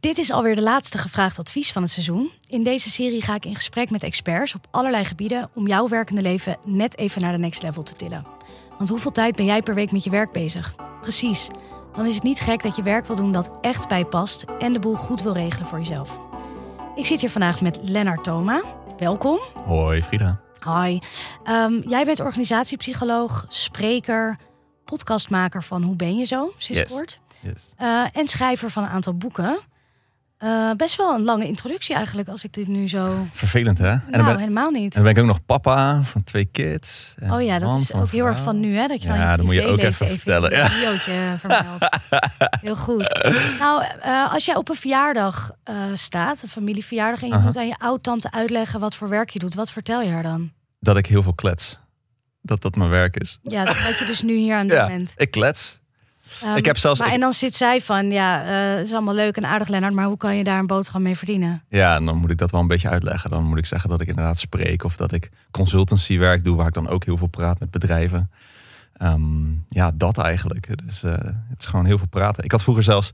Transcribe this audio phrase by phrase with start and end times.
[0.00, 2.30] Dit is alweer de laatste gevraagd advies van het seizoen.
[2.46, 6.22] In deze serie ga ik in gesprek met experts op allerlei gebieden om jouw werkende
[6.22, 8.26] leven net even naar de next level te tillen.
[8.76, 10.74] Want hoeveel tijd ben jij per week met je werk bezig?
[11.00, 11.48] Precies.
[11.94, 14.72] Dan is het niet gek dat je werk wil doen dat echt bij past en
[14.72, 16.18] de boel goed wil regelen voor jezelf.
[16.94, 18.62] Ik zit hier vandaag met Lennart Thoma.
[18.98, 19.38] Welkom.
[19.66, 20.40] Hoi Frida.
[20.64, 20.98] Hi.
[21.48, 24.38] Um, jij bent organisatiepsycholoog, spreker,
[24.84, 26.92] podcastmaker van Hoe ben je zo, sinds Yes.
[26.92, 27.20] kort.
[27.40, 27.72] Yes.
[27.80, 29.58] Uh, en schrijver van een aantal boeken.
[30.44, 33.26] Uh, best wel een lange introductie eigenlijk, als ik dit nu zo...
[33.32, 33.88] Vervelend hè?
[33.88, 34.82] En nou, dan ben, helemaal niet.
[34.82, 37.14] en dan ben ik ook nog papa van twee kids.
[37.30, 38.86] Oh ja, dat is ook heel erg van nu, hè?
[38.86, 40.68] Dat je Ja, dan dat moet je ook even vertellen, in ja.
[42.60, 43.32] heel goed.
[43.58, 47.22] Nou, uh, als jij op een verjaardag uh, staat, een familieverjaardag...
[47.22, 49.54] en je moet aan je oud-tante uitleggen wat voor werk je doet...
[49.54, 50.52] wat vertel je haar dan?
[50.78, 51.78] Dat ik heel veel klets.
[52.42, 53.38] Dat dat mijn werk is.
[53.42, 55.12] Ja, dat wat je dus nu hier aan het Ja, doen bent.
[55.16, 55.79] ik klets.
[56.44, 58.42] Um, ik heb zelfs- Maar ik- en dan zit zij van, ja,
[58.72, 59.94] uh, het is allemaal leuk en aardig, Lennart...
[59.94, 61.62] maar hoe kan je daar een boterham mee verdienen?
[61.68, 63.30] Ja, en dan moet ik dat wel een beetje uitleggen.
[63.30, 66.74] Dan moet ik zeggen dat ik inderdaad spreek of dat ik consultancywerk doe, waar ik
[66.74, 68.30] dan ook heel veel praat met bedrijven.
[68.96, 70.84] Ehm, ja, dat eigenlijk.
[70.86, 72.44] Dus eh, het is gewoon heel veel praten.
[72.44, 73.12] Ik had vroeger zelfs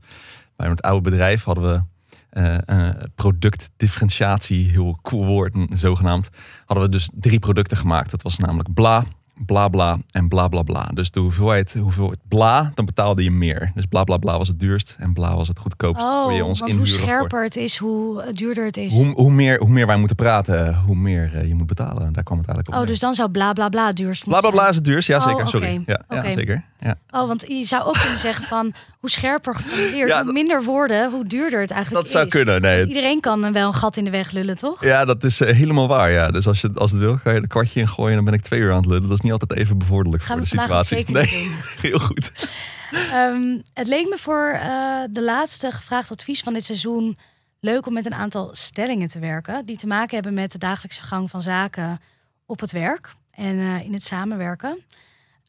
[0.55, 1.81] bij het oude bedrijf hadden we
[2.29, 6.29] eh, eh, productdifferentiatie, heel cool woord, zogenaamd.
[6.65, 8.11] Hadden we dus drie producten gemaakt.
[8.11, 9.03] Dat was namelijk bla,
[9.45, 10.89] bla bla en bla bla bla.
[10.93, 13.71] Dus de hoeveelheid, hoeveelheid bla, dan betaalde je meer.
[13.75, 16.01] Dus bla bla bla was het duurst en bla was het goedkoopst.
[16.01, 18.93] voor je Oh, ons want hoe voor- scherper het is, hoe duurder het is.
[18.93, 22.13] hoe, hoe, meer, hoe meer wij moeten praten, hoe meer eh, je moet betalen.
[22.13, 22.81] Daar kwam het eigenlijk op.
[22.83, 25.15] Oh, dus dan zou bla bla bla duurst Bla bla bla is het duurst, ja
[25.17, 25.39] Oh, zeker.
[25.39, 25.49] oké.
[25.49, 25.83] Sorry.
[25.85, 26.63] Ja, ja, zeker.
[26.79, 26.95] Ja.
[27.11, 30.63] Oh, want je zou ook kunnen zeggen van hoe scherper geformuleerd, Ja, hoe dat- minder
[30.63, 32.31] woorden, hoe duurder het eigenlijk Dat zou is.
[32.31, 32.61] kunnen.
[32.61, 34.83] Nee, Iedereen kan er wel een gat in de weg lullen, toch?
[34.83, 36.11] ja, dat is eh, helemaal waar.
[36.11, 36.31] Ja.
[36.31, 38.33] Dus als je als het wil, kan je een kwartje in gooien en dan ben
[38.33, 39.01] ik twee uur aan het lullen.
[39.09, 41.11] Dat is niet altijd even bevorderlijk Gaan voor we de situatie.
[41.11, 41.55] Nee,
[41.87, 42.51] heel goed.
[42.91, 47.17] Ehm, het leek me voor eh, de laatste gevraagd advies van dit seizoen
[47.59, 51.01] leuk om met een aantal stellingen te werken die te maken hebben met de dagelijkse
[51.01, 51.99] gang van zaken
[52.45, 54.79] op het werk en eh, in het samenwerken.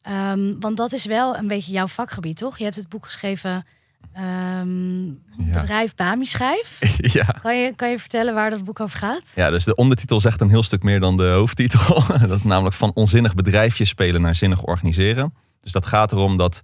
[0.01, 2.57] Ehm, want dat is wel een beetje jouw vakgebied, toch?
[2.57, 3.65] Je hebt het boek geschreven
[4.13, 5.59] ehm, Ja.
[5.61, 6.79] Bedrijf Bami Schrijf.
[7.17, 7.23] ja.
[7.41, 9.23] Kan je, kan je vertellen waar dat boek over gaat?
[9.35, 12.03] ja, dus de ondertitel zegt een heel stuk meer dan de hoofdtitel.
[12.27, 15.33] Dat is namelijk van onzinnig bedrijfje spelen naar zinnig organiseren.
[15.61, 16.61] Dus dat gaat erom dat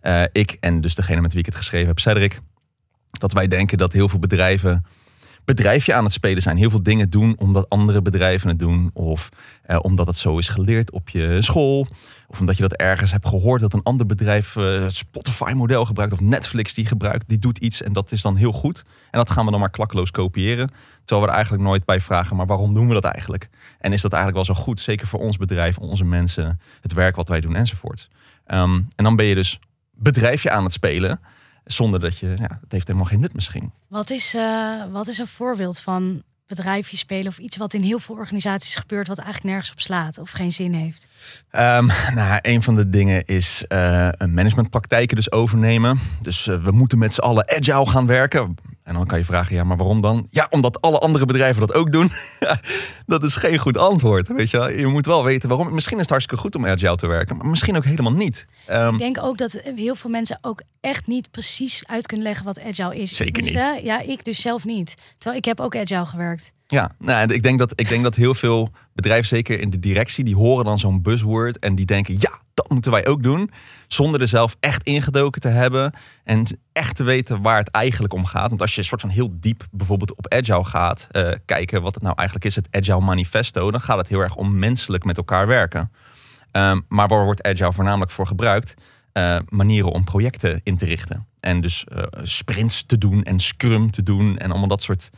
[0.00, 2.40] eh, ik en dus degene met wie ik het geschreven heb, Cedric,
[3.10, 4.84] dat wij denken dat heel veel bedrijven
[5.56, 6.56] bedrijfje aan het spelen zijn.
[6.56, 8.90] Heel veel dingen doen omdat andere bedrijven het doen.
[8.92, 9.28] Of
[9.62, 11.86] eh, omdat het zo is geleerd op je school.
[12.26, 16.12] Of omdat je dat ergens hebt gehoord dat een ander bedrijf eh, het Spotify-model gebruikt.
[16.12, 17.28] Of Netflix die gebruikt.
[17.28, 18.84] Die doet iets en dat is dan heel goed.
[19.10, 20.70] En dat gaan we dan maar klakkeloos kopiëren.
[21.04, 23.48] Terwijl we er eigenlijk nooit bij vragen, maar waarom doen we dat eigenlijk?
[23.78, 24.80] En is dat eigenlijk wel zo goed?
[24.80, 28.08] Zeker voor ons bedrijf, onze mensen, het werk wat wij doen enzovoort.
[28.46, 29.58] Ehm, en dan ben je dus
[29.92, 31.20] bedrijfje aan het spelen.
[31.72, 33.72] Zonder dat je, ja, het heeft helemaal geen nut misschien.
[33.88, 37.98] Wat is, eh, wat is een voorbeeld van bedrijfje spelen of iets wat in heel
[37.98, 41.06] veel organisaties gebeurt wat eigenlijk nergens op slaat of geen zin heeft?
[41.50, 46.00] Ehm, nou, een van de dingen is eh, een managementpraktijken dus overnemen.
[46.20, 48.56] Dus eh, we moeten met z'n allen agile gaan werken.
[48.88, 50.26] En dan kan je vragen, ja, maar waarom dan?
[50.30, 52.10] Ja, omdat alle andere bedrijven dat ook doen.
[53.06, 54.70] dat is geen goed antwoord, weet je wel.
[54.70, 55.74] Je moet wel weten waarom.
[55.74, 58.46] Misschien is het hartstikke goed om agile te werken, maar misschien ook helemaal niet.
[58.66, 62.44] Ehm, Ik denk ook dat heel veel mensen ook echt niet precies uit kunnen leggen
[62.44, 63.16] wat agile is.
[63.16, 64.94] Zeker Tenminste, Ja, ik dus zelf niet.
[65.18, 66.52] Terwijl ik heb ook agile gewerkt.
[66.70, 70.24] Ja, nou, ik, denk dat, ik denk dat heel veel bedrijven, zeker in de directie,
[70.24, 73.50] die horen dan zo'n buzzword en die denken, ja, dat moeten wij ook doen.
[73.86, 75.92] Zonder er zelf echt ingedoken te hebben
[76.24, 78.48] en echt te weten waar het eigenlijk om gaat.
[78.48, 81.94] Want als je een soort van heel diep bijvoorbeeld op Agile gaat eh, kijken wat
[81.94, 85.16] het nou eigenlijk is, het Agile Manifesto, dan gaat het heel erg om menselijk met
[85.16, 85.92] elkaar werken.
[86.50, 88.74] Ehm, maar waar wordt Agile voornamelijk voor gebruikt?
[89.12, 91.26] Eh, manieren om projecten in te richten.
[91.40, 95.10] En dus eh, sprints te doen en scrum te doen en allemaal dat soort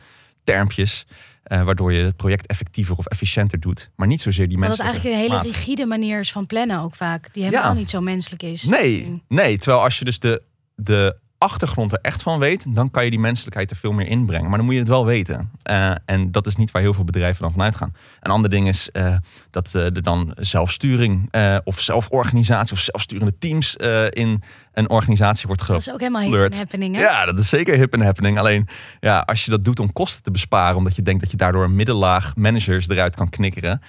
[0.43, 1.05] termpjes.
[1.43, 3.89] Eh, waardoor je het project effectiever of efficiënter doet.
[3.95, 4.85] Maar niet zozeer die Dat mensen.
[4.85, 7.33] het eigenlijk een hele rigide manier is van plannen ook vaak.
[7.33, 7.73] Die helemaal Ja.
[7.73, 8.63] niet zo menselijk is.
[8.63, 10.41] Nee, nee, terwijl als je dus de,
[10.75, 14.47] de achtergrond er echt van weet, dan kan je die menselijkheid er veel meer inbrengen.
[14.47, 15.51] Maar dan moet je het wel weten.
[15.63, 17.95] Eh, en dat is niet waar heel veel bedrijven dan vanuit gaan.
[18.19, 19.15] Een ander ding is eh,
[19.49, 21.29] dat eh, er dan zelfsturing
[21.63, 23.75] of zelforganisatie of zelfsturende teams
[24.09, 24.43] in
[24.73, 26.95] een organisatie wordt Dat is ook helemaal hip happening.
[26.95, 27.01] Hè?
[27.01, 28.39] Ja, dat is zeker hip en happening.
[28.39, 28.67] Alleen
[28.99, 31.63] ja, als je dat doet om kosten te besparen, omdat je denkt dat je daardoor
[31.63, 33.81] een middellaag managers eruit kan knikkeren,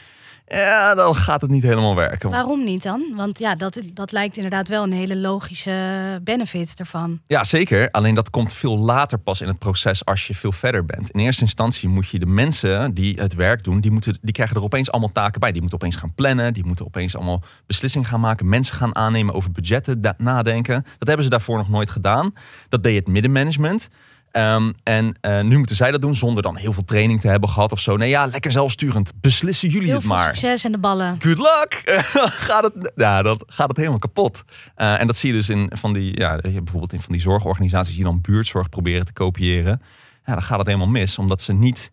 [0.57, 2.31] ja, dan gaat het niet helemaal werken.
[2.31, 3.05] Waarom niet dan?
[3.17, 7.21] Want ja, dat, dat lijkt inderdaad wel een hele logische benefit ervan.
[7.27, 7.91] Ja, zeker.
[7.91, 11.11] Alleen dat komt veel later pas in het proces als je veel verder bent.
[11.11, 14.57] In eerste instantie moet je de mensen die het werk doen, die, moeten, die krijgen
[14.57, 15.53] er opeens allemaal taken bij.
[15.53, 19.35] Die moeten opeens gaan plannen, die moeten opeens allemaal beslissingen gaan maken, mensen gaan aannemen
[19.35, 20.85] over budgetten, nadenken.
[20.99, 22.33] Dat hebben ze daarvoor nog nooit gedaan.
[22.69, 23.89] Dat deed het middenmanagement.
[24.33, 27.49] Ehm, en eh, nu moeten zij dat doen zonder dan heel veel training te hebben
[27.49, 27.97] gehad of zo.
[27.97, 29.13] Nee, ja, lekker zelfsturend.
[29.21, 30.37] Beslissen jullie Heel het veel maar.
[30.37, 31.17] succes en de ballen.
[31.19, 31.83] Good luck!
[32.49, 34.43] gaat, het, ja, dan gaat het helemaal kapot.
[34.75, 37.95] Eh, en dat zie je dus in van die, ja, bijvoorbeeld in van die zorgorganisaties
[37.95, 39.83] die dan buurtzorg proberen te kopiëren.
[40.25, 41.91] Ja, dan gaat het helemaal mis, omdat ze niet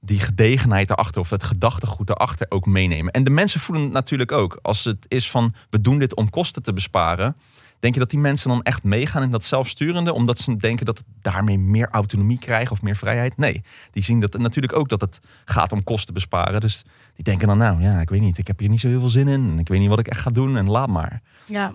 [0.00, 3.12] die gedegenheid erachter of het gedachtegoed erachter ook meenemen.
[3.12, 4.58] En de mensen voelen het natuurlijk ook.
[4.62, 7.36] Als het is van we doen dit om kosten te besparen.
[7.78, 10.12] Denk je dat die mensen dan echt meegaan in dat zelfsturende?
[10.12, 13.36] Omdat ze denken dat het daarmee meer autonomie krijgen of meer vrijheid?
[13.36, 16.60] Nee, die zien dat natuurlijk ook dat het gaat om kosten besparen.
[16.60, 16.84] Dus
[17.14, 19.08] die denken dan nou, ja, ik weet niet, ik heb hier niet zo heel veel
[19.08, 19.58] zin in.
[19.58, 21.72] Ik weet niet wat ik echt ga doen en laat maar Ja,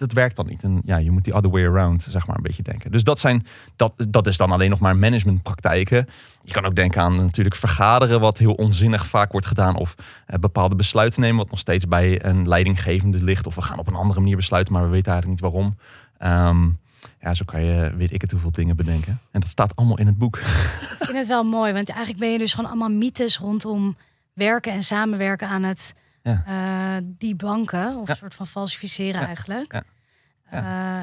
[0.00, 0.62] dat werkt dan niet.
[0.62, 2.90] En ja, je moet die other way around, zeg maar, een beetje denken.
[2.90, 3.46] Dus dat, zijn,
[3.76, 6.08] dat, dat is dan alleen nog maar managementpraktijken.
[6.42, 9.76] Je kan ook denken aan natuurlijk vergaderen, wat heel onzinnig vaak wordt gedaan.
[9.76, 9.94] Of
[10.26, 13.46] eh, bepaalde besluiten nemen, wat nog steeds bij een leidinggevende ligt.
[13.46, 15.76] Of we gaan op een andere manier besluiten, maar we weten eigenlijk niet waarom.
[16.18, 16.68] Ehm,
[17.20, 19.20] ja, zo kan je, weet ik het, hoeveel dingen bedenken.
[19.30, 20.36] En dat staat allemaal in het boek.
[21.00, 21.72] ik vind het wel mooi.
[21.72, 23.96] Want eigenlijk ben je dus gewoon allemaal mythes rondom
[24.32, 26.42] werken en samenwerken aan het Ja.
[26.46, 27.96] eh, die banken.
[27.96, 28.12] Of Ja.
[28.12, 29.26] een soort van falsificeren Ja.
[29.26, 29.72] eigenlijk.
[29.72, 29.82] Ja.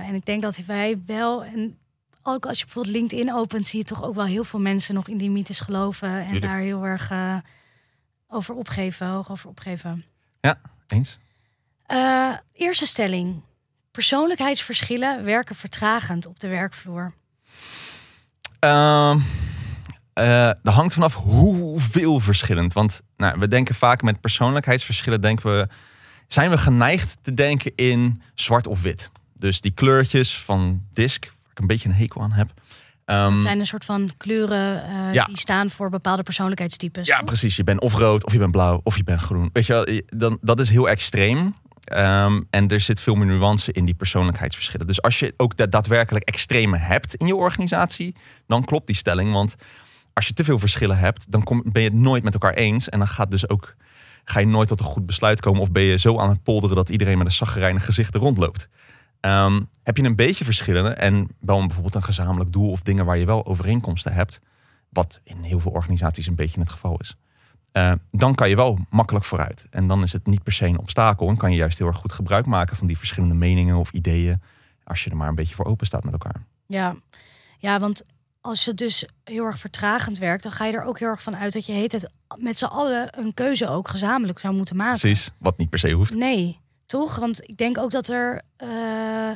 [0.01, 1.43] Eh, en ik denk dat wij wel...
[1.45, 1.77] En
[2.23, 3.67] ook als je bijvoorbeeld LinkedIn opent...
[3.67, 6.25] zie je toch ook wel heel veel mensen nog in die mythes geloven.
[6.25, 7.35] En daar heel erg eh,
[8.27, 10.05] over opgeven, hoog over opgeven.
[10.87, 11.17] Eens?
[11.85, 13.41] Eh, eerste stelling.
[13.91, 17.13] Persoonlijkheidsverschillen werken vertragend op de werkvloer.
[18.59, 19.19] Ehm,
[20.17, 22.73] eh, dat hangt vanaf hoeveel verschillend.
[22.73, 25.67] Want nou, we denken vaak met persoonlijkheidsverschillen, denken we,
[26.27, 29.11] zijn we geneigd te denken in zwart of wit.
[29.33, 32.53] Dus die kleurtjes van disc, waar ik een beetje een hekel aan heb.
[33.05, 35.25] Ehm, Het zijn een soort van kleuren eh, Ja.
[35.25, 37.07] die staan voor bepaalde persoonlijkheidstypes.
[37.07, 37.25] ja, toch?
[37.25, 37.55] precies.
[37.55, 39.49] Je bent of rood, of je bent blauw, of je bent groen.
[39.53, 41.53] Weet je wel, dan, dat is heel extreem.
[41.83, 44.87] Ehm, en er zit veel meer nuance in die persoonlijkheidsverschillen.
[44.87, 48.15] Dus als je ook da- daadwerkelijk extreme hebt in je organisatie,
[48.47, 49.31] dan klopt die stelling.
[49.33, 49.55] Want
[50.17, 52.89] als je te veel verschillen hebt, dan kom, ben je het nooit met elkaar eens.
[52.89, 53.75] En dan gaat dus ook,
[54.23, 55.61] ga je nooit tot een goed besluit komen.
[55.61, 58.69] Of ben je zo aan het polderen dat iedereen met een zaggerijnig gezicht er rondloopt.
[59.19, 63.17] Ehm, heb je een beetje verschillen en wel bijvoorbeeld een gezamenlijk doel of dingen waar
[63.17, 64.39] je wel overeenkomsten hebt,
[64.89, 67.17] wat in heel veel organisaties een beetje het geval is,
[67.71, 69.67] eh, dan kan je wel makkelijk vooruit.
[69.69, 71.97] En dan is het niet per se een obstakel en kan je juist heel erg
[71.97, 74.41] goed gebruik maken van die verschillende meningen of ideeën,
[74.83, 76.45] als je er maar een beetje voor open staat met elkaar.
[76.67, 76.95] Ja.
[77.57, 78.03] ja, want
[78.47, 81.35] als je dus heel erg vertragend werkt, dan ga je er ook heel erg van
[81.35, 84.99] uit dat je heet het met z'n allen een keuze ook gezamenlijk zou moeten maken.
[84.99, 86.15] Precies, wat niet per se hoeft.
[86.15, 87.15] Nee, toch?
[87.15, 89.31] Want ik denk ook dat er eh,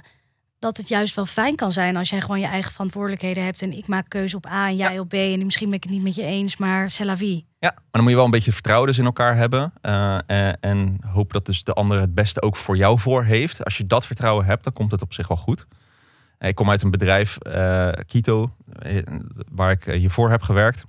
[0.59, 3.73] dat het juist wel fijn kan zijn als jij gewoon je eigen verantwoordelijkheden hebt en
[3.73, 6.03] ik maak keuze op A en jij op B en misschien ben ik het niet
[6.03, 7.45] met je eens, maar c'est la vie.
[7.59, 9.73] Ja, maar dan moet je wel een beetje vertrouwen dus in elkaar hebben.
[9.81, 13.63] eh, eh, en hoop dat dus de ander het beste ook voor jou voor heeft.
[13.63, 15.65] Als je dat vertrouwen hebt, dan komt het op zich wel goed.
[16.47, 18.97] Ik kom uit een bedrijf, eh, Kito, eh,
[19.51, 20.83] waar ik eh, hiervoor heb gewerkt.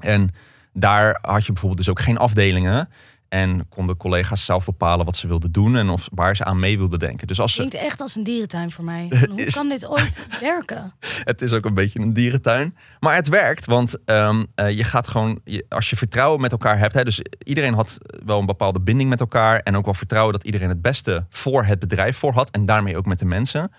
[0.00, 0.30] En
[0.72, 2.88] daar had je bijvoorbeeld dus ook geen afdelingen.
[3.28, 6.78] En konden collega's zelf bepalen wat ze wilden doen en of, waar ze aan mee
[6.78, 7.26] wilden denken.
[7.26, 9.06] Dus als ze, Klinkt echt als een dierentuin voor mij.
[9.30, 10.92] Hoe kan dit ooit werken?
[11.30, 12.76] het is ook een beetje een dierentuin.
[13.00, 16.78] Maar het werkt, want ehm, eh, je gaat gewoon, je- als je vertrouwen met elkaar
[16.78, 16.94] hebt.
[16.94, 19.58] Hè, dus iedereen had wel een bepaalde binding met elkaar.
[19.60, 22.50] En ook wel vertrouwen dat iedereen het beste voor het bedrijf voor had.
[22.50, 23.72] En daarmee ook met de mensen.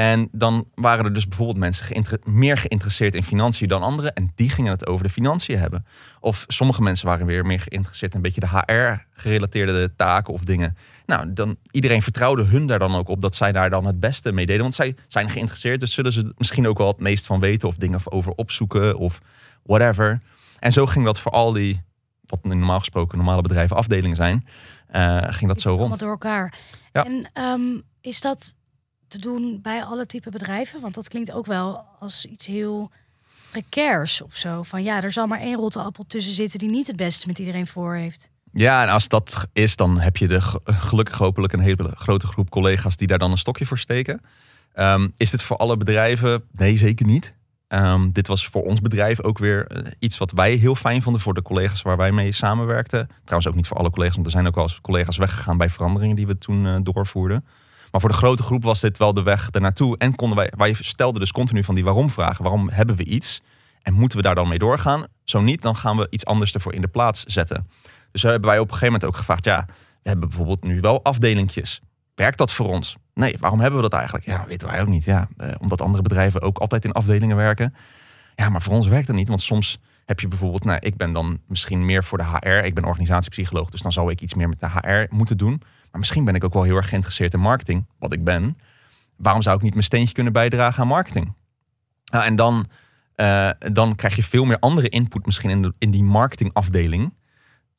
[0.00, 4.14] En dan waren er dus bijvoorbeeld mensen geïnter- meer geïnteresseerd in financiën dan anderen.
[4.14, 5.86] En die gingen het over de financiën hebben.
[6.20, 10.76] Of sommige mensen waren weer meer geïnteresseerd in een beetje de HR-gerelateerde taken of dingen.
[11.06, 14.32] Nou, dan, iedereen vertrouwde hun daar dan ook op dat zij daar dan het beste
[14.32, 14.62] mee deden.
[14.62, 17.76] Want zij zijn geïnteresseerd, dus zullen ze misschien ook wel het meest van weten of
[17.76, 19.20] dingen over opzoeken of
[19.62, 20.20] whatever.
[20.58, 21.82] En zo ging dat voor al die,
[22.24, 24.46] wat normaal gesproken normale bedrijven afdelingen zijn,
[24.86, 25.98] eh, ging dat zo rond.
[25.98, 26.54] door elkaar.
[26.92, 27.04] Ja.
[27.04, 28.54] En ehm, is dat
[29.10, 30.80] te doen bij alle type bedrijven?
[30.80, 32.90] Want dat klinkt ook wel als iets heel
[33.50, 34.62] precairs of zo.
[34.62, 37.38] Van ja, er zal maar één rotte appel tussen zitten die niet het beste met
[37.38, 38.30] iedereen voor heeft.
[38.52, 42.26] Ja, en als dat is, dan heb je de ge- gelukkig hopelijk een hele grote
[42.26, 44.20] groep collega's die daar dan een stokje voor steken.
[44.72, 46.42] Ehm, is dit voor alle bedrijven?
[46.52, 47.34] Nee, zeker niet.
[47.68, 51.22] Ehm, dit was voor ons bedrijf ook weer eh, iets wat wij heel fijn vonden
[51.22, 53.08] voor de collega's waar wij mee samenwerkten.
[53.24, 56.16] Trouwens ook niet voor alle collega's, want er zijn ook eens collega's weggegaan bij veranderingen
[56.16, 57.44] die we toen eh, doorvoerden.
[57.90, 59.98] Maar voor de grote groep was dit wel de weg ernaartoe.
[59.98, 62.42] En konden wij, wij stelden dus continu van die waarom vragen.
[62.42, 63.40] Waarom hebben we iets?
[63.82, 65.04] En moeten we daar dan mee doorgaan?
[65.24, 67.68] Zo niet, dan gaan we iets anders ervoor in de plaats zetten.
[68.12, 69.66] Dus hebben wij op een gegeven moment ook gevraagd: ja,
[70.02, 71.80] we hebben bijvoorbeeld nu wel afdelingjes.
[72.14, 72.96] Werkt dat voor ons?
[73.14, 74.26] Nee, waarom hebben we dat eigenlijk?
[74.26, 75.04] Ja, weten wij ook niet.
[75.04, 77.74] Ja, eh, omdat andere bedrijven ook altijd in afdelingen werken.
[78.34, 79.28] Ja, maar voor ons werkt dat niet.
[79.28, 82.64] Want soms heb je bijvoorbeeld, nou, ik ben dan misschien meer voor de HR.
[82.64, 85.62] Ik ben organisatiepsycholoog, dus dan zou ik iets meer met de HR moeten doen.
[85.90, 88.56] Maar misschien ben ik ook wel heel erg geïnteresseerd in marketing, wat ik ben.
[89.16, 91.32] Waarom zou ik niet mijn steentje kunnen bijdragen aan marketing?
[92.04, 92.66] Ja, en dan,
[93.14, 97.12] eh, dan krijg je veel meer andere input misschien in, in die marketingafdeling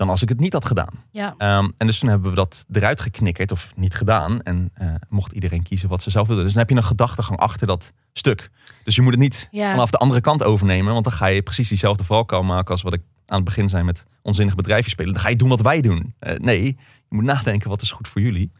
[0.01, 1.03] dan als ik het niet had gedaan.
[1.11, 1.35] Ja.
[1.37, 4.41] Ehm, en dus toen hebben we dat eruit geknikkerd of niet gedaan.
[4.41, 6.45] En eh, mocht iedereen kiezen wat ze zelf wilden.
[6.45, 8.49] Dus dan heb je een gedachtegang achter dat stuk.
[8.83, 9.71] Dus je moet het niet Ja.
[9.71, 10.93] vanaf de andere kant overnemen.
[10.93, 13.83] Want dan ga je precies diezelfde valkuil maken als wat ik aan het begin zei
[13.83, 15.13] met onzinnig bedrijfje spelen.
[15.13, 16.13] Dan ga je doen wat wij doen.
[16.19, 16.75] Eh, nee, je
[17.15, 18.51] moet nadenken wat is goed voor jullie.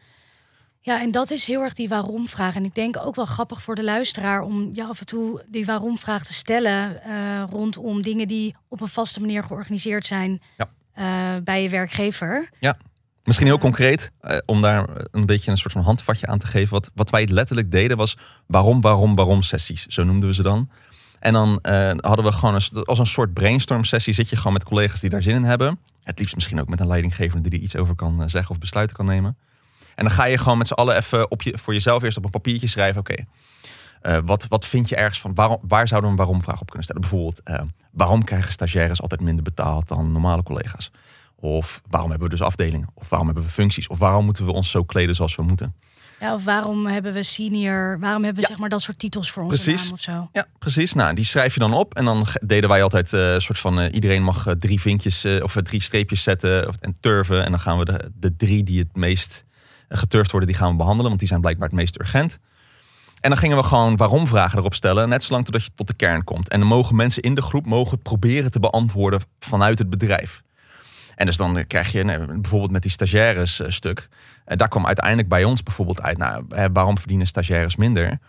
[0.83, 2.55] Ja, en dat is heel erg die waarom-vraag.
[2.55, 5.65] En ik denk ook wel grappig voor de luisteraar om je af en toe die
[5.65, 10.69] waarom-vraag te stellen eh, rondom dingen die op een vaste manier georganiseerd zijn Ja.
[11.01, 12.49] Eh, bij je werkgever.
[13.23, 16.73] Misschien heel concreet, eh, om daar een beetje een soort van handvatje aan te geven.
[16.73, 18.17] Wat, wat wij letterlijk deden was
[18.47, 19.85] waarom, waarom, waarom sessies.
[19.85, 20.69] Zo noemden we ze dan.
[21.19, 22.53] En dan eh, hadden we gewoon
[22.85, 24.13] als een soort brainstorm sessie.
[24.13, 25.79] Zit je gewoon met collega's die daar zin in hebben.
[26.03, 28.95] Het liefst misschien ook met een leidinggevende die er iets over kan zeggen of besluiten
[28.95, 29.37] kan nemen.
[29.95, 32.25] En dan ga je gewoon met z'n allen even op je, voor jezelf eerst op
[32.25, 32.99] een papiertje schrijven.
[32.99, 33.15] Oké,
[34.01, 35.33] eh, wat, wat vind je ergens van?
[35.35, 37.01] Waarom, waar zouden we een waarom vraag op kunnen stellen?
[37.01, 40.91] Bijvoorbeeld, eh, waarom krijgen stagiaires altijd minder betaald dan normale collega's?
[41.35, 42.87] Of waarom hebben we dus afdelingen?
[42.93, 43.87] Of waarom hebben we functies?
[43.87, 45.75] Of waarom moeten we ons zo kleden zoals we moeten?
[46.19, 48.47] Ja, of waarom hebben we senior, waarom hebben we Ja.
[48.47, 49.83] zeg maar dat soort titels voor Precies.
[49.83, 50.29] naam of zo?
[50.33, 50.93] Ja, precies.
[50.93, 51.93] Nou, die schrijf je dan op.
[51.93, 53.79] En dan deden wij altijd eh, een soort van...
[53.81, 57.45] iedereen mag drie vinkjes of drie streepjes zetten of, en turven.
[57.45, 59.45] En dan gaan we de, de drie die het meest
[59.89, 61.07] geturfd worden, die gaan we behandelen.
[61.07, 62.39] Want die zijn blijkbaar het meest urgent.
[63.21, 65.09] En dan gingen we gewoon waarom vragen erop stellen.
[65.09, 66.49] Net zolang totdat je tot de kern komt.
[66.49, 70.41] En dan mogen mensen in de groep mogen proberen te beantwoorden vanuit het bedrijf.
[71.15, 74.07] En dus dan krijg je nou, bijvoorbeeld met die stagiaires eh, stuk.
[74.45, 76.17] En daar kwam uiteindelijk bij ons bijvoorbeeld uit.
[76.17, 78.19] Nou, waarom verdienen stagiaires minder?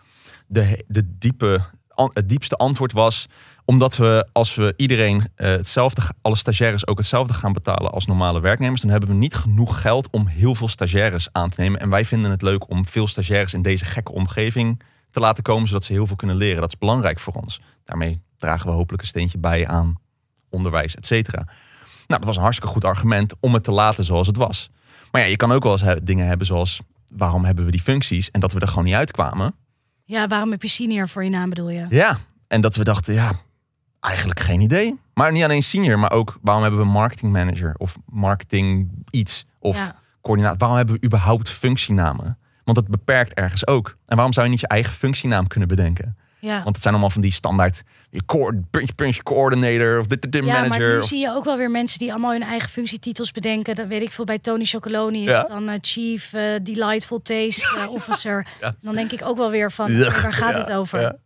[0.47, 1.61] De, de diepe,
[1.95, 3.29] het diepste antwoord was
[3.65, 8.41] omdat we als we iedereen eh, hetzelfde, alle stagiaires ook hetzelfde gaan betalen als normale
[8.41, 11.81] werknemers, dan hebben we niet genoeg geld om heel veel stagiaires aan te nemen.
[11.81, 15.69] En wij vinden het leuk om veel stagiaires in deze gekke omgeving te laten komen,
[15.69, 16.61] zodat ze heel veel kunnen leren.
[16.61, 17.61] Dat is belangrijk voor ons.
[17.85, 19.95] Daarmee dragen we hopelijk een steentje bij aan
[20.51, 21.45] onderwijs, et cetera.
[22.07, 24.71] Nou, dat was een hartstikke goed argument om het te laten zoals het was.
[25.11, 28.31] Maar ja, je kan ook wel eens dingen hebben zoals waarom hebben we die functies
[28.31, 29.55] en dat we er gewoon niet uitkwamen.
[30.05, 31.87] Ja, waarom heb je senior voor je naam bedoel je?
[31.91, 32.19] Ja,
[32.49, 33.33] en dat we dachten, ja,
[34.01, 34.99] eigenlijk geen idee.
[35.15, 39.77] Maar niet alleen senior, maar ook waarom hebben we marketing manager of marketing iets of
[39.77, 39.97] Ja.
[40.21, 40.59] coördinaat?
[40.61, 42.39] Waarom hebben we überhaupt functienamen?
[42.65, 43.97] Want dat beperkt ergens ook.
[44.07, 46.17] En waarom zou je niet je eigen functienaam kunnen bedenken?
[46.43, 46.63] Ja.
[46.63, 47.83] Want het zijn allemaal van die standaard
[48.71, 50.93] puntje, puntje coördinator of dit, dit, dit Ja, maar manager.
[50.95, 53.75] nu of- zie je ook wel weer mensen die allemaal hun eigen functietitels bedenken.
[53.75, 55.39] Dat weet ik veel bij Tony Chocoloni is Ja.
[55.39, 58.47] het dan eh, Chief eh, Delightful Taste eh, Officer.
[58.61, 58.75] Ja.
[58.81, 61.17] Dan denk ik ook wel weer van, waar gaat het over?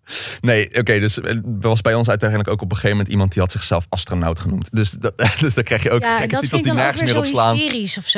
[0.40, 3.42] Nee, oké, dus er was bij ons uiteindelijk ook op een gegeven moment iemand die
[3.42, 4.68] had zichzelf astronaut genoemd.
[4.72, 7.58] Dus, dat, dus dan krijg je ook Ja, gekke titels die nergens meer op slaan.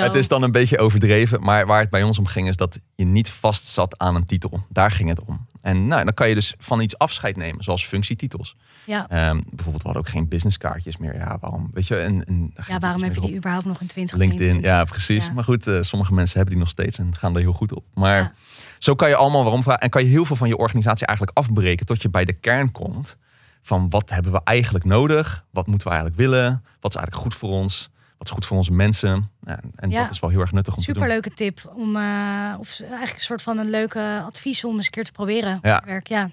[0.04, 2.78] Het is dan een beetje overdreven, maar waar het bij ons om ging is dat
[2.94, 4.66] je niet vast zat aan een titel.
[4.68, 5.46] Daar ging het om.
[5.68, 8.56] En nou, dan kan je dus van iets afscheid nemen, zoals functietitels.
[8.84, 9.08] ja.
[9.08, 11.14] Ehm, bijvoorbeeld, we hadden ook geen businesskaartjes meer.
[11.14, 11.70] Ja, waarom?
[11.72, 14.84] Weet je, en, en, ja, waarom heb je die überhaupt nog in 20 LinkedIn, ja,
[14.84, 15.26] precies.
[15.26, 15.32] Ja.
[15.32, 17.84] Maar goed, eh, sommige mensen hebben die nog steeds en gaan er heel goed op.
[17.94, 18.32] Maar Ja.
[18.78, 19.80] zo kan je allemaal waarom vragen.
[19.82, 22.72] En kan je heel veel van je organisatie eigenlijk afbreken tot je bij de kern
[22.72, 23.16] komt.
[23.62, 25.44] Van wat hebben we eigenlijk nodig?
[25.50, 26.64] Wat moeten we eigenlijk willen?
[26.80, 27.90] Wat is eigenlijk goed voor ons?
[28.18, 29.30] Wat is goed voor onze mensen?
[29.40, 30.02] Ja, en Ja.
[30.02, 30.94] dat is wel heel erg nuttig om te doen.
[30.94, 34.90] Superleuke tip om, eh, of eigenlijk een soort van een leuke advies om eens een
[34.90, 35.58] keer te proberen.
[35.62, 35.82] Ja.
[35.86, 36.30] Werk, ja.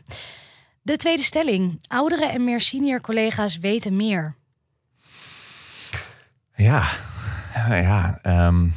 [0.82, 1.80] De tweede stelling.
[1.88, 4.36] Oudere en meer senior collega's weten meer.
[6.56, 6.84] Ja,
[7.70, 8.68] ja, ehm,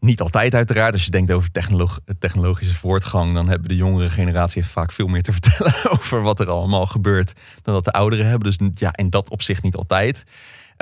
[0.00, 0.92] niet altijd uiteraard.
[0.92, 5.06] Als je denkt over technolog technologische voortgang, dan hebben de jongere generatie heeft vaak veel
[5.06, 8.50] meer te vertellen over wat er allemaal gebeurt dan dat de ouderen hebben.
[8.56, 10.24] Dus ja, in dat opzicht niet altijd.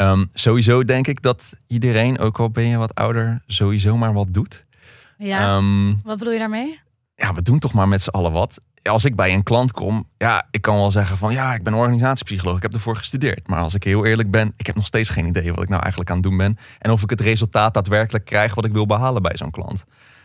[0.01, 4.35] Ehm, sowieso denk ik dat iedereen, ook al ben je wat ouder, sowieso maar wat
[4.35, 4.65] doet.
[5.19, 6.81] Ja, Ehm, wat bedoel je daarmee?
[7.15, 8.59] ja, we doen toch maar met z'n allen wat.
[8.83, 11.75] Als ik bij een klant kom, ja, ik kan wel zeggen van ja, ik ben
[11.75, 13.49] organisatiepsycholoog, ik heb ervoor gestudeerd.
[13.49, 15.81] Maar als ik heel eerlijk ben, ik heb nog steeds geen idee wat ik nou
[15.81, 16.57] eigenlijk aan het doen ben.
[16.79, 19.85] En of ik het resultaat daadwerkelijk krijg wat ik wil behalen bij zo'n klant.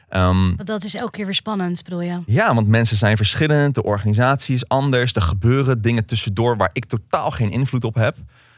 [0.10, 2.22] Ehm, dat is elke keer weer spannend, bedoel je?
[2.25, 6.86] ja, want mensen zijn verschillend, de organisatie is anders, er gebeuren dingen tussendoor waar ik
[6.86, 8.15] totaal geen invloed op heb.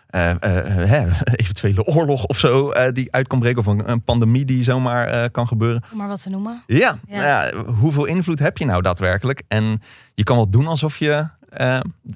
[0.08, 4.46] Eh, eh, eh, eventuele oorlog of zo die uit kan breken, of een, een pandemie
[4.46, 5.84] die zomaar kan gebeuren.
[5.92, 6.64] Om maar wat te noemen.
[6.68, 7.16] Ja, Ja.
[7.16, 9.44] nou ja, hoeveel invloed heb je nou daadwerkelijk?
[9.48, 9.82] En
[10.14, 11.28] je kan wel doen alsof je.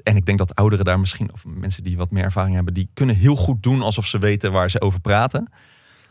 [0.03, 2.89] en ik denk dat ouderen daar misschien, of mensen die wat meer ervaring hebben, die
[2.93, 5.47] kunnen heel goed doen alsof ze weten waar ze over praten.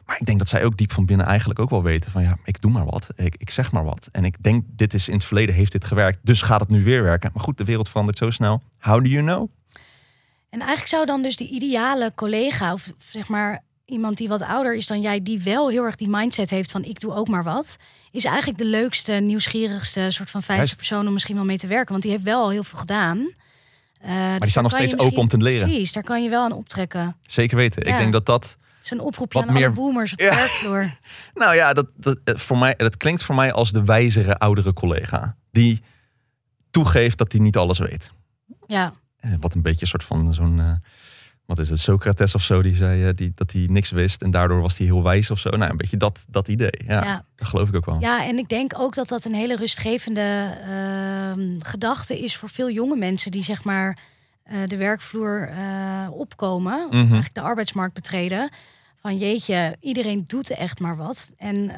[0.06, 2.36] Maar ik denk dat zij ook diep van binnen eigenlijk ook wel weten van ja,
[2.44, 3.06] ik doe maar wat.
[3.16, 4.08] Ik, ik zeg maar wat.
[4.12, 6.84] En ik denk, dit is in het verleden heeft dit gewerkt, dus gaat het nu
[6.84, 7.30] weer werken.
[7.34, 8.62] Maar goed, de wereld verandert zo snel.
[8.78, 9.50] How do you know?
[10.50, 14.74] En eigenlijk zou dan dus die ideale collega, of zeg maar iemand die wat ouder
[14.74, 17.42] is dan jij, die wel heel erg die mindset heeft van ik doe ook maar
[17.42, 17.76] wat,
[18.10, 20.76] is eigenlijk de leukste, nieuwsgierigste soort van Juist.
[20.76, 21.90] persoon om misschien wel mee te werken.
[21.90, 23.18] Want die heeft wel al heel veel gedaan.
[23.18, 25.68] Uh, maar die staan nog steeds open om te leren.
[25.68, 27.16] Precies, daar kan je wel aan optrekken.
[27.22, 27.82] Zeker weten.
[27.86, 28.44] Ik denk dat dat.
[28.44, 29.66] Het is een oproepje aan meer...
[29.66, 30.96] alle boomers op de werkvloer.
[31.34, 35.36] nou ja, dat, dat, voor mij, dat klinkt voor mij als de wijzere, oudere collega.
[35.50, 35.82] Die
[36.70, 38.12] toegeeft dat hij niet alles weet.
[38.66, 38.92] Ja.
[39.40, 40.58] Wat een beetje een soort van zo'n.
[40.58, 40.72] Uh,
[41.50, 44.30] wat is het, Socrates of zo, die zei uh, die, dat hij niks wist en
[44.30, 45.50] daardoor was hij heel wijs of zo.
[45.50, 46.80] Nou, een beetje dat, dat idee.
[46.86, 47.24] Ja, ja.
[47.34, 48.00] dat geloof ik ook wel.
[48.00, 52.70] Ja, en ik denk ook dat dat een hele rustgevende uh, gedachte is voor veel
[52.70, 53.98] jonge mensen die zeg maar
[54.52, 55.50] uh, de werkvloer
[56.10, 57.00] opkomen, mm -hmm.
[57.00, 58.50] eigenlijk de arbeidsmarkt betreden.
[59.00, 61.32] Van jeetje, iedereen doet echt maar wat.
[61.36, 61.70] En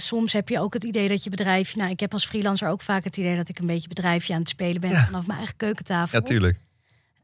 [0.00, 2.82] soms heb je ook het idee dat je bedrijf, nou, ik heb als freelancer ook
[2.82, 5.04] vaak het idee dat ik een beetje bedrijfje aan het spelen ben ja.
[5.04, 6.18] vanaf mijn eigen keukentafel.
[6.18, 6.58] Ja, tuurlijk.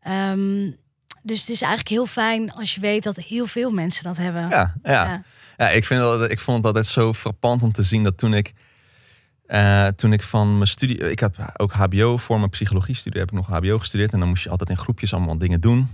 [0.07, 0.77] Um,
[1.23, 4.49] dus het is eigenlijk heel fijn als je weet dat heel veel mensen dat hebben.
[4.49, 4.93] Ja, ja.
[4.93, 5.23] ja.
[5.57, 8.35] ja ik, vind dat, ik vond het altijd zo frappant om te zien dat toen
[8.35, 8.53] ik,
[9.47, 11.11] uh, toen ik van mijn studie...
[11.11, 14.13] Ik heb ook HBO voor mijn psychologie-studie, heb ik nog HBO gestudeerd.
[14.13, 15.89] En dan moest je altijd in groepjes allemaal dingen doen.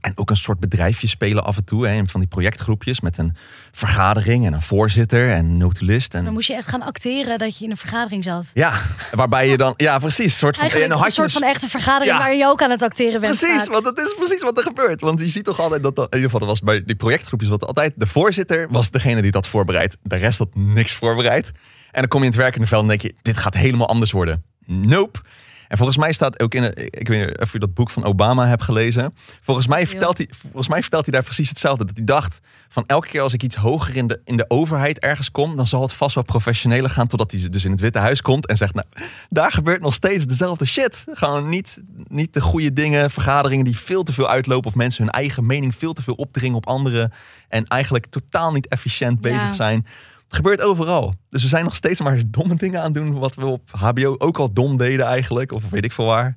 [0.00, 1.86] En ook een soort bedrijfje spelen af en toe.
[1.86, 3.36] Hè, van die projectgroepjes met een
[3.70, 6.14] vergadering en een voorzitter en een notulist.
[6.14, 6.24] En...
[6.24, 8.50] Dan moest je echt gaan acteren dat je in een vergadering zat.
[8.54, 8.80] Ja,
[9.12, 9.74] waarbij je dan...
[9.76, 10.38] Ja, precies.
[10.38, 13.38] Soort van, Eigenlijk een soort van echte vergadering waar je ook aan het acteren bent.
[13.38, 15.00] Precies, want dat is precies wat er gebeurt.
[15.00, 15.96] Want je ziet toch altijd dat...
[15.98, 17.92] In ieder geval, dat was bij die projectgroepjes wat altijd...
[17.96, 19.98] De voorzitter was degene die dat voorbereidt.
[20.02, 21.46] De rest had niks voorbereid.
[21.90, 23.14] En dan kom je in het werkende veld en denk je...
[23.22, 24.44] Dit gaat helemaal anders worden.
[24.66, 25.18] Nope.
[25.68, 28.46] En volgens mij staat ook in, ik weet niet of je dat boek van Obama
[28.46, 29.14] hebt gelezen.
[29.40, 31.84] Volgens mij vertelt hij, volgens mij vertelt hij daar precies hetzelfde.
[31.84, 34.98] Dat hij dacht van elke keer als ik iets hoger in de, in de overheid
[34.98, 37.98] ergens kom, dan zal het vast wel professioneler gaan totdat hij dus in het Witte
[37.98, 38.86] Huis komt en zegt, nou,
[39.28, 41.04] daar gebeurt nog steeds dezelfde shit.
[41.12, 45.12] Gewoon niet, niet de goede dingen, vergaderingen die veel te veel uitlopen of mensen hun
[45.12, 47.12] eigen mening veel te veel opdringen op anderen
[47.48, 49.86] en eigenlijk totaal niet efficiënt bezig zijn.
[50.28, 51.14] Het gebeurt overal.
[51.28, 53.18] Dus we zijn nog steeds maar domme dingen aan doen.
[53.18, 55.52] Wat we op HBO ook al dom deden eigenlijk.
[55.52, 56.36] Of weet ik veel waar.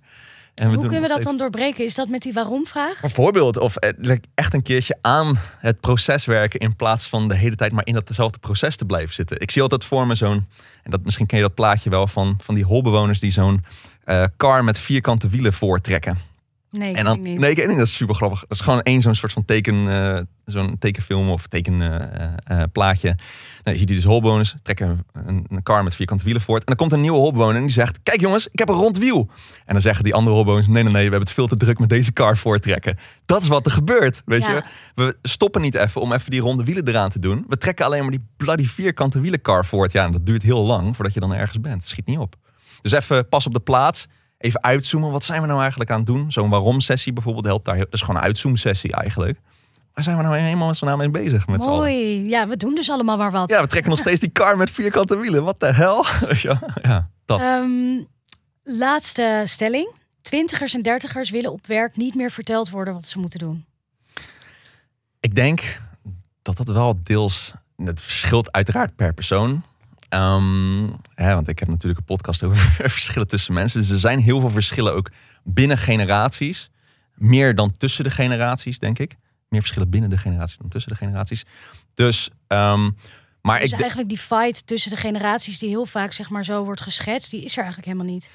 [0.56, 1.86] En Hoe kunnen we dat dan doorbreken?
[1.86, 3.02] Is dat met die waarom-vraag?
[3.02, 7.56] Bijvoorbeeld, of eh, echt een keertje aan het proces werken in plaats van de hele
[7.56, 9.40] tijd maar in datzelfde proces te blijven zitten.
[9.40, 10.48] Ik zie altijd voor me zo'n,
[10.84, 13.64] en dat, misschien ken je dat plaatje wel van, van die holbewoners die zo'n
[14.06, 16.18] uh, car met vierkante wielen voortrekken.
[16.72, 17.40] Nee, en dan, niet.
[17.40, 18.40] Nee, ik denk dat is super grappig.
[18.40, 23.08] Dat is gewoon één zo'n soort van teken, uh, zo'n tekenfilm of tekenplaatje.
[23.08, 26.42] Uh, uh, nou, je ziet die dus holbewoners trekken een, een, car met vierkante wielen
[26.42, 26.60] voort.
[26.60, 28.98] En dan komt een nieuwe holbewoner en die zegt: Kijk jongens, ik heb een rond
[28.98, 29.30] wiel.
[29.66, 31.80] En dan zeggen die andere holbewoners: Nee, nee, nee, we hebben het veel te druk
[31.80, 32.98] met deze car voortrekken.
[33.26, 34.22] Dat is wat er gebeurt.
[34.26, 34.64] Weet je,
[34.96, 37.46] we stoppen niet even om even die ronde wielen eraan te doen.
[37.48, 39.92] We trekken alleen maar die bloody vierkante wielencar voort.
[39.92, 41.76] Ja, en dat duurt heel lang voordat je dan ergens bent.
[41.76, 42.36] Het schiet niet op.
[42.82, 44.08] Dus even pas op de plaats
[44.42, 45.12] even uitzoomen.
[45.12, 46.32] Wat zijn we nou eigenlijk aan het doen?
[46.32, 47.78] Zo'n waarom-sessie bijvoorbeeld helpt daar.
[47.78, 49.40] Dat is gewoon een uitzoom-sessie eigenlijk.
[49.94, 52.28] Waar zijn we nou helemaal zo mee bezig met Mooi.
[52.30, 53.50] Ja, we doen dus allemaal maar wat.
[53.50, 55.44] Ja, we trekken nog steeds die car met vierkante wielen.
[55.44, 56.06] Wat de hel?
[56.82, 57.42] ja, dat.
[57.42, 58.08] Um,
[58.64, 59.94] laatste stelling.
[60.22, 63.66] Twintigers en dertigers willen op werk niet meer verteld worden wat ze moeten doen.
[65.20, 65.80] Ik denk
[66.42, 67.54] dat dat wel deels...
[67.76, 69.64] Het verschilt uiteraard per persoon.
[70.14, 72.58] Um, hè, want ik heb natuurlijk een podcast over
[72.90, 73.80] verschillen tussen mensen.
[73.80, 75.12] Dus er zijn heel veel verschillen ook
[75.44, 76.70] binnen generaties.
[77.16, 79.18] Meer dan tussen de generaties, denk ik.
[79.50, 81.46] Meer verschillen binnen de generaties dan tussen de generaties.
[81.94, 82.98] Dus, um,
[83.42, 86.64] maar dus ik eigenlijk die fight tussen de generaties, die heel vaak zeg maar zo
[86.64, 88.30] wordt geschetst, die is er eigenlijk helemaal niet.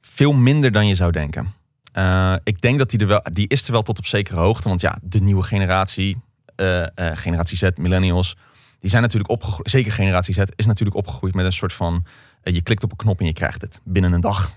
[0.00, 1.54] Veel minder dan je zou denken.
[1.94, 4.68] Uh, ik denk dat die er wel, die is er wel tot op zekere hoogte.
[4.68, 6.20] Want ja, de nieuwe generatie,
[6.56, 8.36] uh, uh, generatie Z, millennials,
[8.82, 12.04] die zijn natuurlijk opgegroeid, zeker generatie Z, is natuurlijk opgegroeid met een soort van,
[12.44, 14.52] uh, je klikt op een knop en je krijgt het binnen een dag.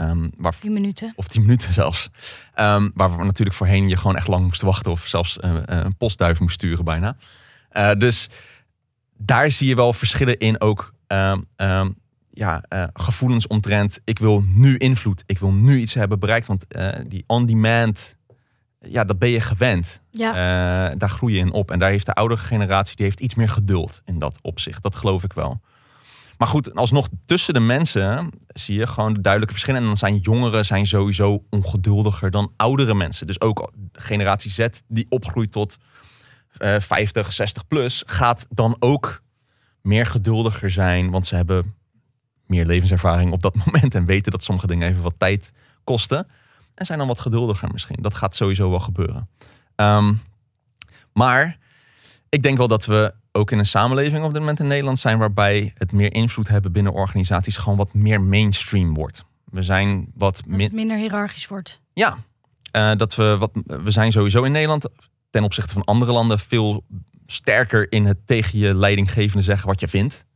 [0.00, 1.12] Um, waar, tien minuten.
[1.16, 2.10] Of tien minuten zelfs.
[2.56, 5.96] Um, waar we natuurlijk voorheen je gewoon echt lang moest wachten of zelfs uh, een
[5.96, 7.16] postduif moest sturen bijna.
[7.72, 8.28] Uh, dus
[9.16, 11.96] daar zie je wel verschillen in ook um,
[12.30, 14.00] ja, gevoelens omtrent.
[14.04, 16.46] Ik wil nu invloed, ik wil nu iets hebben bereikt.
[16.46, 16.66] Want
[17.06, 18.16] die on-demand
[18.90, 20.00] ja, dat ben je gewend.
[20.10, 20.28] Ja.
[20.28, 21.70] Uh, daar groei je in op.
[21.70, 24.82] En daar heeft de oudere generatie die heeft iets meer geduld in dat opzicht.
[24.82, 25.60] Dat geloof ik wel.
[26.38, 29.80] Maar goed, alsnog tussen de mensen zie je gewoon de duidelijke verschillen.
[29.80, 33.26] En dan zijn jongeren zijn sowieso ongeduldiger dan oudere mensen.
[33.26, 35.76] Dus ook generatie Z die opgroeit tot
[36.58, 39.22] uh, 50, 60 plus, gaat dan ook
[39.82, 41.10] meer geduldiger zijn.
[41.10, 41.74] Want ze hebben
[42.46, 43.94] meer levenservaring op dat moment.
[43.94, 45.52] En weten dat sommige dingen even wat tijd
[45.84, 46.26] kosten
[46.78, 47.96] en zijn dan wat geduldiger misschien.
[48.00, 49.28] Dat gaat sowieso wel gebeuren.
[49.74, 50.14] Ehm,
[51.12, 51.58] maar
[52.28, 55.18] ik denk wel dat we ook in een samenleving op dit moment in Nederland zijn
[55.18, 59.24] waarbij het meer invloed hebben binnen organisaties gewoon wat meer mainstream wordt.
[59.44, 61.80] We zijn wat minder hiërarchisch wordt.
[61.92, 62.18] Ja,
[62.72, 64.84] uh, dat we wat we zijn sowieso in Nederland
[65.30, 66.84] ten opzichte van andere landen veel
[67.26, 70.26] sterker in het tegen je leidinggevende zeggen wat je vindt.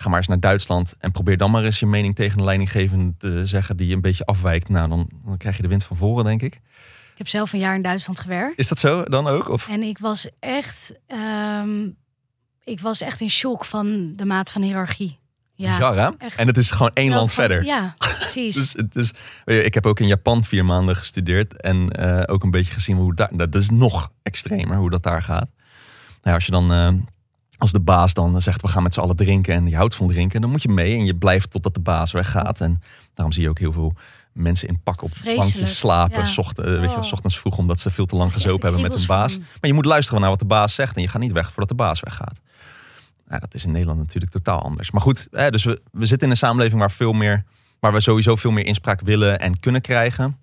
[0.00, 3.14] Ga maar eens naar Duitsland en probeer dan maar eens je mening tegen een leidinggevende
[3.18, 4.68] te zeggen die een beetje afwijkt.
[4.68, 6.54] Nou, dan, dan krijg je de wind van voren, denk ik.
[6.54, 8.58] Ik heb zelf een jaar in Duitsland gewerkt.
[8.58, 9.48] Is dat zo dan ook?
[9.48, 9.68] Of?
[9.68, 11.88] En ik was echt, ehm,
[12.64, 15.18] ik was echt in shock van de maat van hiërarchie.
[15.54, 16.08] Ja, Bizar, hè?
[16.18, 16.38] echt.
[16.38, 17.64] En het is gewoon één land van- verder.
[17.64, 18.54] Ja, precies.
[18.54, 19.12] Dus, het is,
[19.44, 23.14] ik heb ook in Japan vier maanden gestudeerd en eh, ook een beetje gezien hoe
[23.14, 23.30] daar.
[23.36, 25.48] Dat is nog extremer hoe dat daar gaat.
[26.22, 26.92] Nou, als je dan eh,
[27.58, 30.06] als de baas dan zegt we gaan met z'n allen drinken en je houdt van
[30.08, 32.60] drinken, dan moet je mee en je blijft totdat de baas weggaat.
[32.60, 32.82] En
[33.14, 33.92] daarom zie je ook heel veel
[34.32, 36.24] mensen in pak op Vreselijk, bankjes slapen, ja.
[36.26, 37.02] zocht, eh, weet je, Oh.
[37.02, 39.32] s ochtends vroeg omdat ze veel te lang gezopen hebben met hun baas.
[39.32, 39.40] van.
[39.42, 41.68] Maar je moet luisteren naar wat de baas zegt en je gaat niet weg voordat
[41.68, 42.40] de baas weggaat.
[43.26, 44.90] Nou, dat is in Nederland natuurlijk totaal anders.
[44.90, 47.44] Maar goed, hè, dus we, we zitten in een samenleving waar, veel meer,
[47.80, 50.38] waar we sowieso veel meer inspraak willen en kunnen krijgen.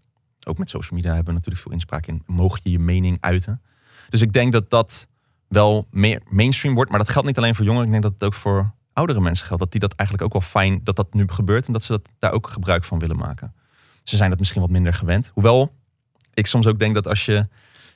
[0.47, 2.23] Ook met social media hebben we natuurlijk veel inspraak in.
[2.25, 3.61] Mogen je je mening uiten?
[4.09, 5.07] Dus ik denk dat dat
[5.47, 6.89] wel meer mainstream wordt.
[6.89, 7.85] Maar dat geldt niet alleen voor jongeren.
[7.85, 9.61] Ik denk dat het ook voor oudere mensen geldt.
[9.61, 11.67] Dat die dat eigenlijk ook wel fijn dat dat nu gebeurt.
[11.67, 13.53] En dat ze dat daar ook gebruik van willen maken.
[14.03, 15.31] Ze zijn dat misschien wat minder gewend.
[15.33, 15.73] Hoewel
[16.33, 17.47] ik soms ook denk dat als je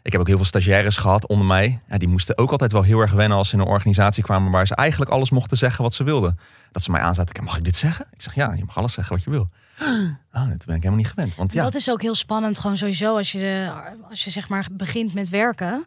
[0.01, 1.81] ik heb ook heel veel stagiaires gehad onder mij.
[1.87, 4.51] Ja, die moesten ook altijd wel heel erg wennen als ze in een organisatie kwamen
[4.51, 6.39] waar ze eigenlijk alles mochten zeggen wat ze wilden.
[6.71, 7.43] Dat ze mij aanzaten.
[7.43, 8.05] Mag ik dit zeggen?
[8.11, 9.49] Ik zeg ja, je mag alles zeggen wat je wil.
[10.33, 11.35] Oh, dat ben ik helemaal niet gewend.
[11.35, 13.71] Want ja, Dat is ook heel spannend, gewoon sowieso als je, de,
[14.09, 15.85] als je zeg maar begint met werken.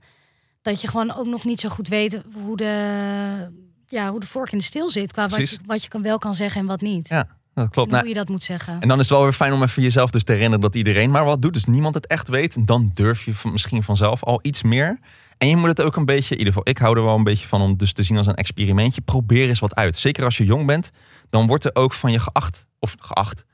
[0.63, 3.49] Dat je gewoon ook nog niet zo goed weet hoe de,
[3.89, 5.13] ja, hoe de vork in de steel zit.
[5.13, 7.09] Qua wat je, wat je kan, wel kan zeggen en wat niet.
[7.09, 7.89] ja dat klopt.
[7.89, 8.81] En Nou, hoe je dat moet zeggen.
[8.81, 11.11] En dan is het wel weer fijn om even jezelf dus te herinneren dat iedereen
[11.11, 11.53] maar wat doet.
[11.53, 12.67] Dus niemand het echt weet.
[12.67, 14.99] Dan durf je misschien vanzelf al iets meer.
[15.39, 17.25] En je moet het ook een beetje, in ieder geval ik hou er wel een
[17.25, 19.01] beetje van om dus te zien als een experimentje.
[19.01, 19.97] Probeer eens wat uit.
[19.97, 20.91] Zeker als je jong bent,
[21.31, 22.67] dan wordt er ook van je geacht.
[22.79, 23.45] Of geacht.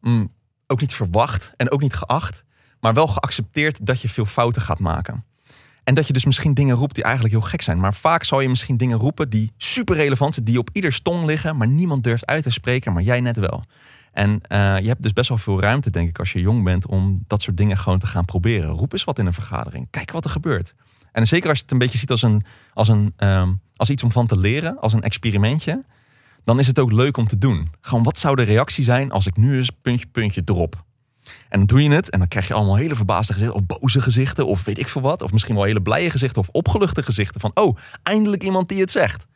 [0.00, 0.32] mm,
[0.66, 2.44] ook niet verwacht en ook niet geacht.
[2.80, 5.24] Maar wel geaccepteerd dat je veel fouten gaat maken.
[5.86, 7.80] En dat je dus misschien dingen roept die eigenlijk heel gek zijn.
[7.80, 10.46] Maar vaak zal je misschien dingen roepen die super relevant zijn.
[10.46, 12.92] Die op ieder stong liggen, maar niemand durft uit te spreken.
[12.92, 13.64] Maar jij net wel.
[14.12, 16.86] En eh, je hebt dus best wel veel ruimte, denk ik, als je jong bent,
[16.86, 18.70] om dat soort dingen gewoon te gaan proberen.
[18.70, 19.86] Roep eens wat in een vergadering.
[19.90, 20.74] Kijk wat er gebeurt.
[21.12, 24.02] En zeker als je het een beetje ziet als, een, als, een, ehm, als iets
[24.02, 25.84] om van te leren, als een experimentje,
[26.44, 27.68] dan is het ook leuk om te doen.
[27.80, 30.84] Gewoon, wat zou de reactie zijn als ik nu eens puntje, puntje drop?
[31.48, 34.00] En dan doe je het en dan krijg je allemaal hele verbaasde gezichten, of boze
[34.00, 35.22] gezichten, of weet ik veel wat.
[35.22, 38.90] Of misschien wel hele blije gezichten, of opgeluchte gezichten van, oh, eindelijk iemand die het
[38.90, 39.26] zegt.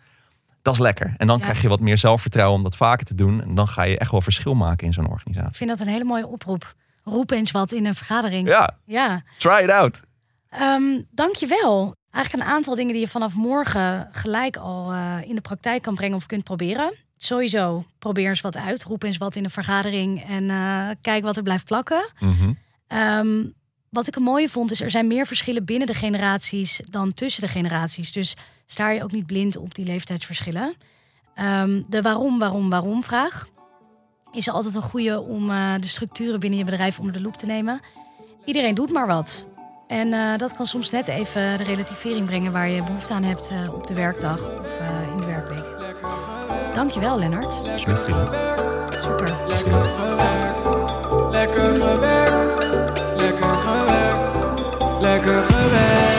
[0.63, 1.15] Dat is lekker.
[1.17, 1.43] En dan Ja.
[1.43, 3.43] krijg je wat meer zelfvertrouwen om dat vaker te doen.
[3.43, 5.57] En dan ga je echt wel verschil maken in zo'n Ik organisatie.
[5.57, 6.75] vind dat een hele mooie oproep.
[7.05, 8.49] Roep eens wat in een vergadering.
[8.49, 9.23] Ja, ja.
[9.39, 10.01] try it out.
[10.49, 11.95] Ehm, dankjewel.
[12.11, 15.95] Eigenlijk een aantal dingen die je vanaf morgen gelijk al eh, in de praktijk kan
[15.95, 16.93] brengen of kunt proberen.
[17.23, 18.85] Sowieso, probeer eens wat uit.
[18.85, 22.11] Roep eens wat in een vergadering en eh, kijk wat er blijft plakken.
[22.19, 22.53] Mhm.
[22.87, 23.45] Ehm,
[23.89, 27.43] wat ik een mooie vond, is er zijn meer verschillen binnen de generaties dan tussen
[27.43, 28.13] de generaties.
[28.13, 30.75] Dus sta je ook niet blind op die leeftijdsverschillen.
[31.35, 33.49] Ehm, de waarom, waarom, waarom vraag
[34.33, 37.47] is altijd een goede om eh, de structuren binnen je bedrijf onder de loep te
[37.47, 37.81] nemen.
[38.45, 39.47] Iedereen doet maar wat.
[39.87, 43.53] En eh, dat kan soms net even de relativering brengen waar je behoefte aan hebt
[43.75, 44.81] op de werkdag of
[46.75, 47.55] Dankjewel, Lennart.
[47.77, 49.37] Super.
[49.49, 51.33] Lekker gewerkt.
[51.33, 52.67] Lekker gewerkt.
[53.17, 54.39] Lekker gewerkt.
[55.01, 56.10] Lekker gewerkt.